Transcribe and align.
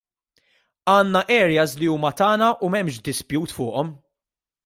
Għandna 0.93 1.21
areas 1.35 1.75
li 1.81 1.91
huma 1.95 2.11
tagħna 2.21 2.49
u 2.67 2.71
m'hemmx 2.71 2.99
dispute 3.09 3.59
fuqhom! 3.59 3.93